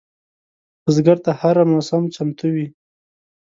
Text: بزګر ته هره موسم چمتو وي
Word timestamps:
بزګر 0.83 1.17
ته 1.25 1.31
هره 1.39 1.63
موسم 1.71 2.03
چمتو 2.15 2.47
وي 2.55 2.67